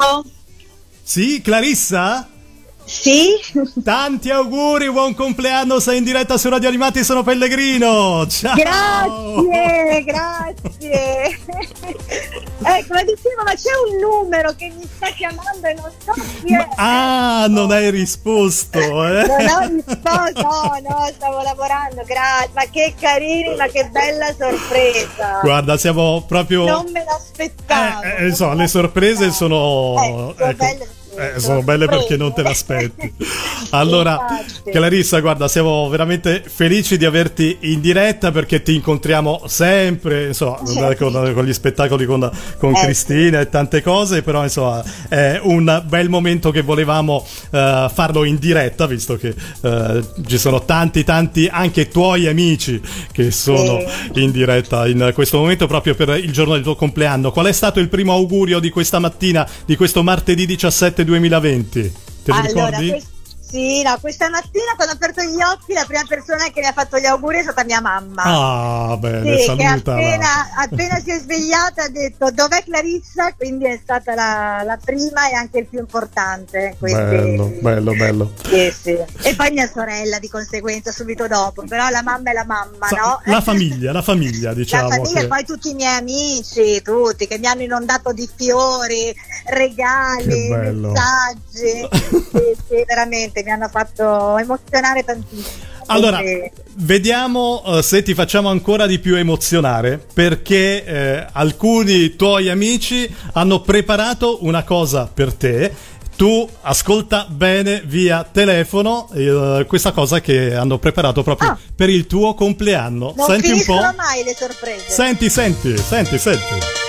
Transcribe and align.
Pronto? 0.00 0.30
Sì, 1.02 1.42
Clarissa? 1.42 2.26
Sì? 2.86 3.32
Tanti 3.84 4.30
auguri, 4.30 4.90
buon 4.90 5.14
compleanno, 5.14 5.78
sei 5.78 5.98
in 5.98 6.04
diretta 6.04 6.38
su 6.38 6.48
Radio 6.48 6.68
Animati, 6.68 7.04
sono 7.04 7.22
Pellegrino. 7.22 8.26
Ciao! 8.26 8.54
Grazie, 9.44 10.04
grazie. 10.04 11.38
eh, 12.78 12.86
come 12.86 13.04
dicevo, 13.04 13.42
ma 13.44 13.54
c'è 13.54 13.70
un 13.88 13.98
numero 13.98 14.54
che 14.54 14.72
mi 14.76 14.88
sta 14.94 15.08
chiamando 15.08 15.66
e 15.66 15.74
non 15.74 15.90
so 16.04 16.12
chi 16.44 16.54
è. 16.54 16.68
Ah, 16.76 17.46
non 17.48 17.70
hai 17.70 17.90
risposto, 17.90 18.78
eh? 18.78 19.26
Non 19.30 19.48
ho 19.48 19.82
risposto, 19.86 20.42
no, 20.42 20.80
no, 20.88 21.10
stavo 21.14 21.42
lavorando, 21.42 22.02
grazie. 22.04 22.50
Ma 22.54 22.62
che 22.70 22.94
carini, 22.98 23.54
ma 23.56 23.66
che 23.66 23.88
bella 23.90 24.34
sorpresa. 24.38 25.40
Guarda, 25.42 25.76
siamo 25.76 26.24
proprio... 26.26 26.66
Non 26.66 26.90
me 26.90 27.04
l'aspettavo. 27.04 28.02
Eh, 28.02 28.26
eh, 28.26 28.34
so, 28.34 28.52
le 28.52 28.66
sorprese 28.66 29.30
sono... 29.30 29.94
Eh, 30.02 30.06
sono 30.06 30.34
ecco. 30.36 30.56
belle 30.56 30.98
Eh, 31.20 31.38
sono 31.38 31.62
belle 31.62 31.86
perché 31.86 32.16
non 32.16 32.32
te 32.32 32.42
l'aspetti. 32.42 33.12
Allora. 33.70 34.18
Clarissa, 34.70 35.20
guarda, 35.20 35.48
siamo 35.48 35.88
veramente 35.88 36.42
felici 36.46 36.96
di 36.96 37.04
averti 37.04 37.58
in 37.60 37.80
diretta 37.80 38.30
perché 38.30 38.62
ti 38.62 38.74
incontriamo 38.74 39.42
sempre, 39.46 40.28
insomma, 40.28 40.58
con, 40.96 41.32
con 41.34 41.44
gli 41.44 41.52
spettacoli 41.52 42.06
con, 42.06 42.30
con 42.58 42.74
Eh, 42.74 42.80
Cristina 42.84 43.40
e 43.40 43.48
tante 43.48 43.82
cose, 43.82 44.22
però 44.22 44.42
insomma 44.42 44.82
è 45.08 45.40
un 45.42 45.82
bel 45.86 46.08
momento 46.08 46.50
che 46.50 46.62
volevamo 46.62 47.26
eh, 47.50 47.88
farlo 47.92 48.24
in 48.24 48.38
diretta, 48.38 48.86
visto 48.86 49.16
che 49.16 49.34
eh, 49.62 50.04
ci 50.26 50.38
sono 50.38 50.64
tanti, 50.64 51.04
tanti 51.04 51.48
anche 51.50 51.88
tuoi 51.88 52.28
amici 52.28 52.80
che 53.12 53.30
sono 53.30 53.82
in 54.14 54.30
diretta 54.30 54.86
in 54.86 55.10
questo 55.14 55.38
momento 55.38 55.66
proprio 55.66 55.94
per 55.94 56.08
il 56.10 56.32
giorno 56.32 56.54
del 56.54 56.62
tuo 56.62 56.76
compleanno. 56.76 57.32
Qual 57.32 57.46
è 57.46 57.52
stato 57.52 57.80
il 57.80 57.88
primo 57.88 58.12
augurio 58.12 58.58
di 58.60 58.70
questa 58.70 58.98
mattina, 58.98 59.46
di 59.66 59.76
questo 59.76 60.02
martedì 60.02 60.46
17 60.46 61.04
2020? 61.10 61.92
Te 62.22 62.32
lo 62.32 62.34
allora, 62.36 62.66
ricordi? 62.78 62.88
quest- 62.90 63.08
sì, 63.50 63.82
no, 63.82 63.98
questa 64.00 64.28
mattina 64.28 64.72
quando 64.76 64.92
ho 64.92 64.96
aperto 64.96 65.22
gli 65.22 65.40
occhi 65.42 65.72
la 65.72 65.84
prima 65.84 66.04
persona 66.08 66.44
che 66.50 66.60
mi 66.60 66.66
ha 66.66 66.72
fatto 66.72 66.98
gli 66.98 67.04
auguri 67.06 67.38
è 67.38 67.42
stata 67.42 67.64
mia 67.64 67.80
mamma. 67.80 68.22
Ah, 68.24 68.96
bene, 68.96 69.38
Sì, 69.38 69.54
che 69.56 69.64
appena, 69.64 70.50
appena 70.56 70.98
si 71.00 71.10
è 71.10 71.18
svegliata 71.18 71.84
ha 71.84 71.88
detto 71.88 72.30
dov'è 72.30 72.62
Clarissa, 72.64 73.32
quindi 73.36 73.66
è 73.66 73.78
stata 73.82 74.14
la, 74.14 74.62
la 74.64 74.78
prima 74.82 75.28
e 75.28 75.34
anche 75.34 75.58
il 75.58 75.66
più 75.66 75.78
importante. 75.80 76.76
quindi- 76.78 76.98
Bello, 77.00 77.46
bello, 77.60 77.92
bello. 77.94 78.32
Sì, 78.48 78.70
sì. 78.70 78.96
E 79.22 79.34
poi 79.34 79.50
mia 79.50 79.68
sorella 79.68 80.18
di 80.18 80.28
conseguenza 80.28 80.92
subito 80.92 81.26
dopo, 81.26 81.64
però 81.66 81.88
la 81.88 82.02
mamma 82.02 82.30
è 82.30 82.32
la 82.34 82.44
mamma, 82.44 82.86
Sa- 82.86 82.96
no? 82.96 83.20
La 83.24 83.40
famiglia, 83.40 83.92
la 83.92 84.02
famiglia, 84.02 84.52
diciamo. 84.54 84.88
la 84.88 84.94
famiglia 84.96 85.18
che- 85.20 85.24
e 85.24 85.28
poi 85.28 85.44
tutti 85.44 85.70
i 85.70 85.74
miei 85.74 85.96
amici, 85.98 86.80
tutti 86.82 87.26
che 87.26 87.38
mi 87.38 87.46
hanno 87.46 87.62
inondato 87.62 88.12
di 88.12 88.28
fiori, 88.34 89.12
regali, 89.46 90.48
messaggi. 90.48 91.88
sì, 92.30 92.56
sì, 92.68 92.84
veramente 92.86 93.39
mi 93.44 93.50
hanno 93.50 93.68
fatto 93.68 94.36
emozionare 94.38 95.04
tantissimo. 95.04 95.68
Allora, 95.86 96.18
Quindi- 96.18 96.50
vediamo 96.76 97.62
eh, 97.66 97.82
se 97.82 98.02
ti 98.02 98.14
facciamo 98.14 98.48
ancora 98.48 98.86
di 98.86 98.98
più 99.00 99.16
emozionare 99.16 99.98
perché 100.14 100.84
eh, 100.84 101.26
alcuni 101.32 102.14
tuoi 102.14 102.48
amici 102.48 103.12
hanno 103.32 103.60
preparato 103.60 104.44
una 104.44 104.62
cosa 104.62 105.10
per 105.12 105.32
te. 105.34 105.72
Tu 106.16 106.46
ascolta 106.62 107.26
bene 107.30 107.82
via 107.86 108.28
telefono 108.30 109.08
eh, 109.14 109.64
questa 109.66 109.90
cosa 109.92 110.20
che 110.20 110.54
hanno 110.54 110.78
preparato 110.78 111.22
proprio 111.22 111.48
Ah. 111.50 111.58
per 111.74 111.88
il 111.88 112.06
tuo 112.06 112.34
compleanno. 112.34 113.14
non 113.16 113.26
senti 113.26 113.50
un 113.50 113.64
po'? 113.64 113.80
mai 113.96 114.22
le 114.22 114.34
sorprese. 114.38 114.84
Senti, 114.90 115.28
senti, 115.30 115.76
senti, 115.78 116.18
senti. 116.18 116.79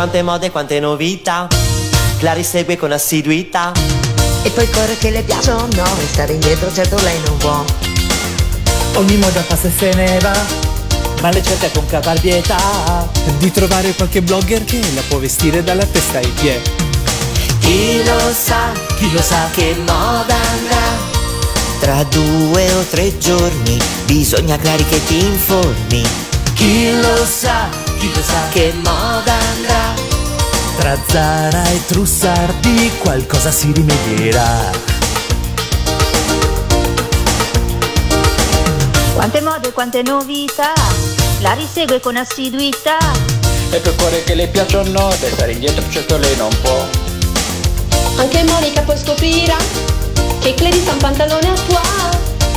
Quante 0.00 0.22
mode, 0.22 0.50
quante 0.50 0.80
novità. 0.80 1.46
Clary 2.20 2.42
segue 2.42 2.78
con 2.78 2.90
assiduità. 2.90 3.70
E 4.42 4.48
poi 4.48 4.66
corre 4.70 4.96
che 4.96 5.10
le 5.10 5.20
piacciono 5.20 5.84
E 5.84 6.06
stare 6.10 6.32
indietro 6.32 6.72
certo 6.72 6.96
lei 7.02 7.20
non 7.26 7.36
può. 7.36 7.62
Ogni 8.94 9.16
moda 9.18 9.42
passa 9.42 9.66
e 9.68 9.72
se 9.76 9.92
ne 9.92 10.18
va, 10.20 10.32
Ma 11.20 11.28
le 11.28 11.42
cerca 11.42 11.68
con 11.68 11.84
caparbietà. 11.84 12.56
Di 13.36 13.50
trovare 13.50 13.92
qualche 13.92 14.22
blogger 14.22 14.64
che 14.64 14.80
la 14.94 15.02
può 15.06 15.18
vestire 15.18 15.62
dalla 15.62 15.84
testa 15.84 16.16
ai 16.16 16.28
piedi. 16.28 16.70
Chi 17.58 18.02
lo 18.02 18.32
sa, 18.32 18.72
chi 18.96 19.12
lo 19.12 19.20
sa 19.20 19.50
che 19.52 19.74
moda 19.80 20.34
andrà? 20.34 21.08
Tra 21.78 22.04
due 22.04 22.72
o 22.72 22.82
tre 22.84 23.18
giorni 23.18 23.78
Bisogna 24.06 24.56
Clary 24.56 24.86
che 24.86 25.04
ti 25.04 25.18
informi. 25.18 26.02
Chi 26.54 26.90
lo 26.90 27.26
sa, 27.26 27.68
chi 28.00 28.10
lo 28.14 28.22
sa 28.22 28.48
che 28.48 28.72
moda 28.82 29.34
andrà 29.34 29.92
Tra 30.78 30.98
Zara 31.06 31.64
e 31.68 31.84
Trussardi 31.84 32.90
qualcosa 32.98 33.50
si 33.50 33.70
rimedierà. 33.72 34.70
Quante 39.12 39.42
mode, 39.42 39.72
quante 39.72 40.00
novità, 40.02 40.72
la 41.40 41.52
risegue 41.52 42.00
con 42.00 42.16
assiduità. 42.16 42.96
E 43.70 43.76
per 43.76 43.94
cuore 43.96 44.24
che 44.24 44.34
le 44.34 44.48
piacciono, 44.48 45.08
da 45.20 45.28
stare 45.30 45.52
indietro 45.52 45.84
certo 45.90 46.16
lei 46.16 46.34
non 46.36 46.48
può. 46.62 46.86
Anche 48.16 48.42
Monica 48.44 48.80
poi 48.80 48.96
scoprirà 48.96 49.58
che 50.40 50.54
Clarissa 50.54 50.92
un 50.92 50.98
pantalone 50.98 51.48
a 51.50 51.54
tua. 51.66 51.82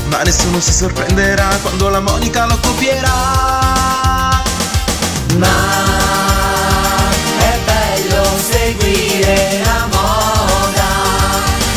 Ma 0.05 0.21
nessuno 0.21 0.61
si 0.61 0.71
sorprenderà 0.71 1.49
quando 1.61 1.89
la 1.89 1.99
Monica 1.99 2.45
lo 2.45 2.57
copierà. 2.61 4.22
Ma 5.37 5.47
è 7.39 7.59
bello 7.65 8.23
seguire 8.37 9.61
la 9.63 9.87
moda 9.91 10.91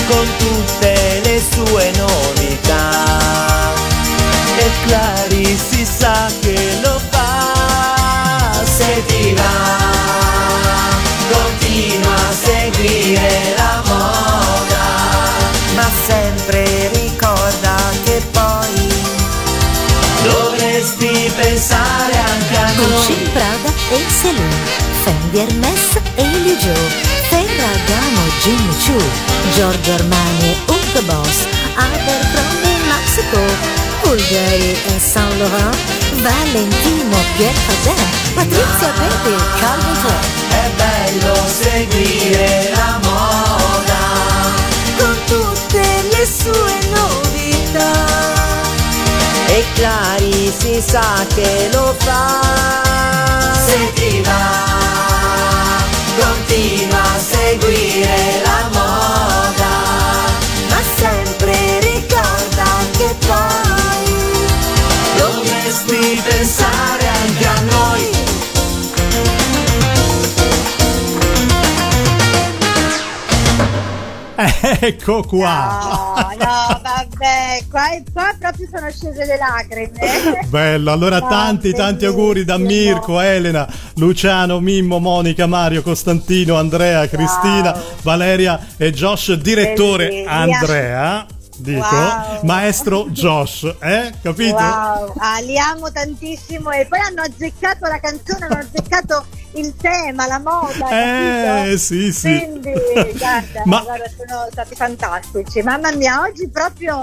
con 0.09 0.27
tutte 0.39 1.21
le 1.25 1.41
sue 1.41 1.91
novità. 1.97 3.75
E 4.59 4.71
Clary 4.85 5.57
si 5.57 5.85
sa 5.85 6.29
pensare 21.77 22.19
anche 22.19 22.57
a 22.57 22.73
Gucci, 22.73 23.13
noi. 23.13 23.31
Prada 23.33 23.73
e 23.91 24.05
Celine 24.09 24.55
Fendi, 25.03 25.39
Hermes 25.39 25.99
e 26.15 26.23
Liu 26.23 26.57
Joe 26.57 26.89
Ferragamo, 27.29 28.21
Jimmy 28.41 28.75
Choo 28.85 29.11
Giorgio 29.55 29.93
Armani 29.93 30.51
e 30.51 30.57
Hugo 30.67 31.03
Boss 31.03 31.47
Abercrombie, 31.75 32.79
Mexico 32.89 33.39
Bulgari 34.03 34.77
e 34.87 35.01
Saint 35.01 35.37
Laurent 35.39 35.77
Valentino, 36.23 37.17
Pierre 37.37 37.55
Cardin 37.67 38.05
Patrizia 38.35 38.93
Baby, 38.99 39.37
Calvin 39.61 40.01
Klein 40.01 40.46
Clary 49.77 50.51
si 50.59 50.81
sa 50.81 51.27
che 51.35 51.69
lo 51.71 51.95
fa. 51.99 52.41
Se 53.67 53.93
ti 53.93 54.23
va, 54.23 55.83
continua 56.19 57.03
a 57.03 57.19
seguire 57.19 58.41
la 58.43 58.69
moda, 58.73 59.75
Ma 60.71 60.81
sempre 60.97 61.79
ricorda 61.81 62.65
che 62.97 63.15
poi 63.27 64.07
dovresti 65.19 66.23
pensare 66.25 67.07
anche 67.09 67.47
a 67.47 67.61
noi. 67.61 68.15
Ecco 74.81 75.23
qua. 75.23 76.35
No, 76.39 76.45
no, 76.45 76.96
vabbè, 77.19 77.65
qua, 77.71 77.83
qua 78.13 78.35
proprio 78.39 78.69
sono 78.71 78.91
scese 78.91 79.25
le 79.25 79.39
lacrime. 79.39 80.47
Bello, 80.49 80.93
allora 80.93 81.17
Ah, 81.17 81.29
tanti 81.29 81.73
tanti 81.73 82.05
auguri 82.05 82.45
da 82.45 82.59
Mirko, 82.59 83.21
Elena, 83.21 83.67
Luciano, 83.97 84.61
Mimmo, 84.61 84.99
Monica, 84.99 85.47
Mario, 85.47 85.83
Costantino, 85.83 86.57
Andrea, 86.57 87.09
Cristina, 87.09 87.75
Valeria 88.03 88.61
e 88.77 88.93
Josh, 88.93 89.33
direttore 89.35 90.09
Bellissimo. 90.09 90.31
Andrea, 90.31 91.27
dico, 91.57 91.87
Wow. 91.87 92.41
maestro 92.45 93.07
Josh, 93.11 93.75
eh? 93.81 94.13
Capito? 94.23 94.55
Wow, 94.57 95.13
ah, 95.19 95.41
li 95.41 95.59
amo 95.59 95.91
tantissimo 95.91 96.71
e 96.71 96.87
poi 96.87 96.99
hanno 97.01 97.23
azzeccato 97.23 97.87
la 97.87 97.99
canzone, 98.01 98.45
hanno 98.47 98.59
azzeccato 98.59 99.27
il 99.55 99.75
tema, 99.77 100.27
la 100.27 100.39
moda. 100.39 100.89
Eh, 100.91 101.45
capito? 101.45 101.77
sì, 101.79 102.13
sì. 102.13 102.39
Quindi, 102.39 102.73
guarda, 103.17 103.63
Ma- 103.65 103.81
guarda, 103.83 104.05
sono 104.09 104.47
stati 104.51 104.75
fantastici. 104.75 105.63
Mamma 105.63 105.93
mia, 105.93 106.21
oggi 106.21 106.49
proprio, 106.49 106.95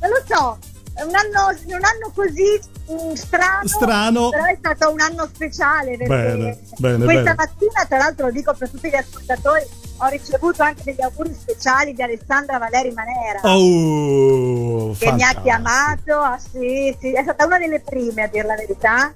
non 0.00 0.10
lo 0.10 0.22
so, 0.26 0.58
un 1.04 1.14
anno, 1.14 1.48
un 1.66 1.72
anno 1.84 2.12
così 2.14 2.60
mm, 2.92 3.12
strano, 3.14 3.66
Strano. 3.66 4.28
però 4.28 4.44
è 4.44 4.56
stato 4.58 4.90
un 4.92 5.00
anno 5.00 5.26
speciale 5.32 5.96
Bene, 5.96 6.58
bene, 6.76 7.04
questa 7.04 7.22
bene. 7.22 7.34
mattina, 7.34 7.84
tra 7.88 7.96
l'altro 7.98 8.26
lo 8.26 8.32
dico 8.32 8.52
per 8.52 8.68
tutti 8.68 8.90
gli 8.90 8.94
ascoltatori, 8.94 9.64
ho 10.04 10.08
ricevuto 10.08 10.62
anche 10.64 10.82
degli 10.84 11.00
auguri 11.00 11.32
speciali 11.32 11.94
di 11.94 12.02
Alessandra 12.02 12.58
Valeri 12.58 12.90
Manera. 12.90 13.40
Oh, 13.42 14.92
che 14.98 15.12
mi 15.12 15.22
ha 15.22 15.40
chiamato, 15.40 16.18
ah, 16.18 16.38
sì, 16.38 16.94
sì, 17.00 17.12
è 17.12 17.22
stata 17.22 17.46
una 17.46 17.58
delle 17.58 17.80
prime 17.80 18.22
a 18.24 18.26
dire 18.26 18.44
la 18.46 18.56
verità. 18.56 19.14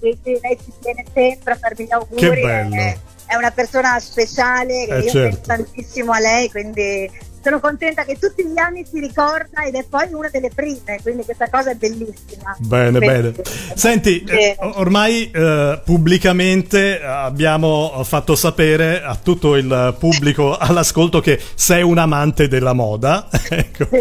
Sì, 0.00 0.16
sì, 0.22 0.38
lei 0.40 0.56
ci 0.64 0.72
tiene 0.80 1.04
sempre 1.12 1.54
a 1.54 1.56
farmi 1.56 1.84
gli 1.86 1.92
auguri. 1.92 2.20
Che 2.20 2.40
bello. 2.40 2.74
È, 2.76 2.98
è 3.26 3.34
una 3.34 3.50
persona 3.50 3.98
speciale, 3.98 4.86
Eh, 4.86 4.98
io 5.00 5.10
certo. 5.10 5.18
penso 5.18 5.40
tantissimo 5.44 6.12
a 6.12 6.18
lei, 6.20 6.48
quindi 6.50 7.10
sono 7.48 7.60
contenta 7.60 8.04
che 8.04 8.18
tutti 8.18 8.46
gli 8.46 8.58
anni 8.58 8.84
si 8.84 9.00
ricorda 9.00 9.62
ed 9.64 9.74
è 9.74 9.84
poi 9.88 10.12
una 10.12 10.28
delle 10.28 10.50
prime, 10.54 10.98
quindi 11.02 11.24
questa 11.24 11.48
cosa 11.48 11.70
è 11.70 11.74
bellissima. 11.74 12.54
Bene, 12.58 12.98
bene. 12.98 13.32
Senti, 13.74 14.22
eh, 14.24 14.54
ormai 14.58 15.30
eh, 15.30 15.80
pubblicamente 15.82 17.00
abbiamo 17.02 18.02
fatto 18.04 18.36
sapere 18.36 19.02
a 19.02 19.16
tutto 19.16 19.56
il 19.56 19.96
pubblico 19.98 20.56
all'ascolto 20.58 21.20
che 21.20 21.40
sei 21.54 21.82
un 21.82 21.96
amante 21.96 22.48
della 22.48 22.74
moda. 22.74 23.28
ecco. 23.48 23.88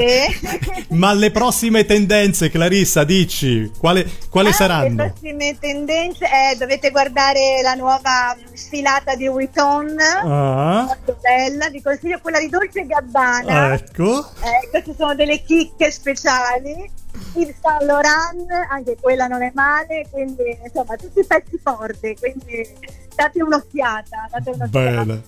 Ma 0.89 1.13
le 1.13 1.31
prossime 1.31 1.85
tendenze, 1.85 2.49
Clarissa, 2.49 3.03
dici, 3.05 3.71
quale- 3.79 4.05
quali 4.29 4.45
Ah, 4.47 4.49
Le 4.49 4.55
saranno? 4.55 4.95
prossime 5.11 5.57
tendenze, 5.59 6.25
eh, 6.25 6.55
dovete 6.57 6.89
guardare 6.91 7.61
la 7.63 7.73
nuova 7.73 8.35
sfilata 8.53 9.15
di 9.15 9.27
Vuitton, 9.27 9.95
Ah. 9.99 10.83
molto 10.85 11.17
bella, 11.21 11.69
vi 11.69 11.81
consiglio 11.81 12.19
quella 12.21 12.39
di 12.39 12.47
Dolce 12.49 12.85
Gabbana. 12.85 13.36
Ecco. 13.45 14.25
Eh, 14.41 14.69
queste 14.69 14.95
sono 14.97 15.15
delle 15.15 15.41
chicche 15.43 15.91
speciali. 15.91 16.89
Il 17.33 17.53
Saint 17.61 17.81
Laurent, 17.83 18.45
anche 18.69 18.95
quella 18.99 19.27
non 19.27 19.41
è 19.41 19.51
male, 19.53 20.05
quindi 20.11 20.57
insomma 20.63 20.95
tutti 20.95 21.19
i 21.19 21.25
pezzi 21.25 21.59
forti, 21.61 22.15
quindi 22.19 22.67
date 23.15 23.41
un'occhiata, 23.41 24.27
date 24.31 24.49
un'occhiata. 24.51 25.03
Bene. 25.03 25.21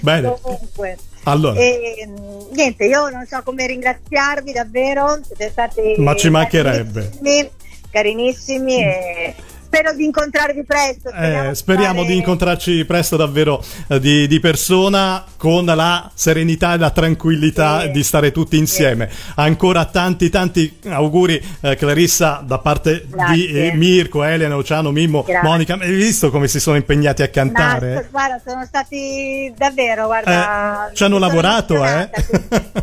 Bene. 0.00 0.38
Comunque. 0.40 0.96
Allora. 1.24 1.58
E, 1.58 2.06
mh, 2.06 2.54
niente, 2.54 2.84
io 2.84 3.08
non 3.08 3.26
so 3.26 3.42
come 3.42 3.66
ringraziarvi 3.66 4.52
davvero, 4.52 5.18
siete 5.24 5.50
stati 5.50 5.94
Ma 5.98 6.14
ci 6.14 6.30
mancherebbe. 6.30 7.10
carinissimi, 7.10 7.50
carinissimi 7.90 8.82
e 8.84 9.34
spero 9.66 9.92
di 9.94 10.04
incontrarvi 10.04 10.64
presto. 10.64 11.10
Eh, 11.10 11.54
speriamo 11.54 12.04
di 12.04 12.16
incontrarci 12.16 12.84
presto 12.84 13.16
davvero 13.16 13.62
eh, 13.88 13.98
di, 13.98 14.26
di 14.28 14.38
persona 14.38 15.24
con 15.36 15.64
la 15.64 16.08
serenità 16.14 16.74
e 16.74 16.78
la 16.78 16.90
tranquillità 16.90 17.86
di 17.88 18.02
stare 18.04 18.30
tutti 18.30 18.56
insieme. 18.56 19.10
Ancora 19.34 19.84
tanti 19.86 20.30
tanti 20.30 20.78
auguri 20.88 21.42
eh, 21.60 21.74
Clarissa 21.76 22.42
da 22.46 22.58
parte 22.58 23.04
di 23.06 23.10
Grazie. 23.10 23.72
eh, 23.72 23.74
Mirko, 23.74 24.22
Elena, 24.22 24.56
Oceano, 24.56 24.90
Mimmo, 24.92 25.22
Grazie. 25.22 25.48
Monica. 25.48 25.74
Hai 25.74 25.92
visto 25.94 26.30
come 26.30 26.46
si 26.48 26.60
sono 26.60 26.76
impegnati 26.76 27.22
a 27.22 27.26
Ma, 27.26 27.30
cantare? 27.32 28.08
guarda, 28.10 28.40
sono 28.46 28.64
stati 28.64 29.52
davvero, 29.56 30.06
guarda, 30.06 30.90
Eh, 30.90 30.94
ci 30.94 31.02
hanno 31.04 31.18
lavorato, 31.18 31.84
eh? 31.84 32.08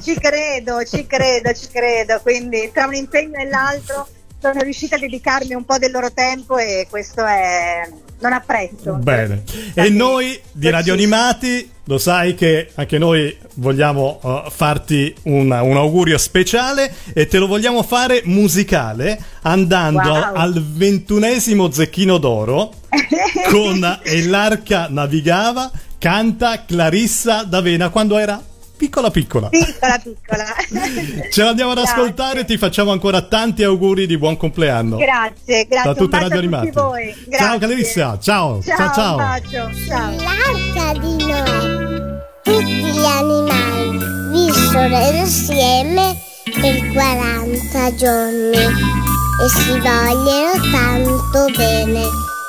Ci 0.01 0.15
credo, 0.19 0.83
ci 0.83 1.05
credo, 1.07 1.53
ci 1.53 1.67
credo. 1.71 2.19
Quindi 2.21 2.69
tra 2.73 2.85
un 2.85 2.93
impegno 2.93 3.37
e 3.37 3.47
l'altro 3.47 4.07
sono 4.43 4.61
riuscita 4.61 4.97
a 4.97 4.99
dedicarmi 4.99 5.53
un 5.53 5.63
po' 5.63 5.77
del 5.77 5.91
loro 5.91 6.11
tempo 6.11 6.57
e 6.57 6.85
questo 6.89 7.25
è 7.25 7.89
non 8.19 8.33
apprezzo. 8.33 8.93
Bene. 8.95 9.43
E 9.73 9.89
noi 9.89 10.37
di 10.51 10.69
Radio 10.69 10.93
Animati, 10.93 11.69
lo 11.85 11.97
sai 11.97 12.35
che 12.35 12.69
anche 12.75 12.97
noi 12.97 13.37
vogliamo 13.55 14.19
uh, 14.21 14.49
farti 14.49 15.13
un, 15.23 15.49
un 15.49 15.77
augurio 15.77 16.17
speciale 16.17 16.93
e 17.13 17.27
te 17.27 17.37
lo 17.37 17.47
vogliamo 17.47 17.83
fare 17.83 18.21
musicale 18.25 19.17
andando 19.43 20.11
Wow. 20.11 20.35
al 20.35 20.61
ventunesimo 20.61 21.71
Zecchino 21.71 22.17
d'Oro 22.17 22.71
con 23.49 23.99
E 24.03 24.25
l'arca 24.25 24.87
navigava, 24.89 25.71
canta 25.97 26.65
Clarissa 26.65 27.43
D'Avena 27.43 27.89
quando 27.89 28.17
era 28.17 28.41
piccola 28.83 29.09
piccola. 29.11 29.47
Piccola, 29.47 29.97
piccola. 29.97 30.43
Ce 31.31 31.41
l'andiamo 31.41 31.71
ad 31.71 31.77
Grazie. 31.77 31.93
ascoltare, 31.93 32.43
ti 32.43 32.57
facciamo 32.57 32.91
ancora 32.91 33.21
tanti 33.21 33.63
auguri 33.63 34.05
di 34.05 34.17
buon 34.17 34.35
compleanno. 34.35 34.97
Grazie, 34.97 35.65
grazie. 35.67 35.93
Da 35.93 35.95
tutte 35.95 36.19
Radio 36.19 36.25
a 36.25 36.29
tutti 36.29 36.37
Animati. 36.37 36.71
voi. 36.71 37.13
Ciao 37.13 37.27
Grazie. 37.29 37.59
Clarissa, 37.59 38.19
ciao. 38.19 38.61
Ciao, 38.61 38.77
ciao. 38.77 38.93
ciao. 38.93 39.11
un 39.11 39.17
bacio. 39.17 39.69
Ciao. 39.87 40.11
L'arca 40.11 40.99
di 40.99 41.25
Noè. 41.25 42.21
Tutti 42.43 42.91
gli 42.91 43.05
animali 43.05 43.99
vissero 44.31 45.17
insieme 45.17 46.19
per 46.43 46.91
40 46.91 47.95
giorni 47.95 48.57
e 48.57 49.49
si 49.49 49.79
vogliono 49.79 50.51
tanto 50.73 51.45
bene. 51.55 52.01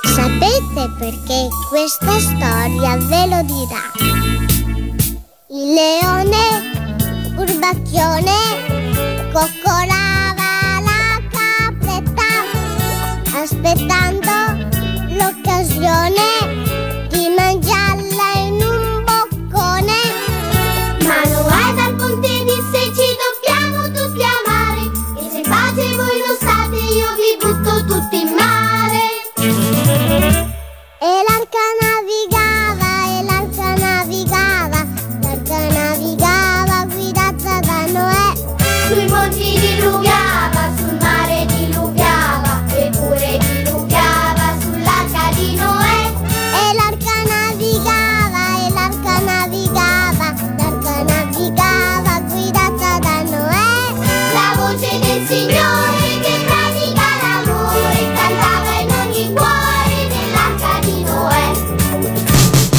Sapete 0.02 0.90
perché 0.98 1.48
questa 1.68 2.18
storia 2.18 2.96
ve 2.96 3.26
lo 3.26 3.42
dirà. 3.42 4.23
Il 5.56 5.72
leone, 5.72 6.72
furbacchione, 7.36 9.30
coccolava 9.32 10.13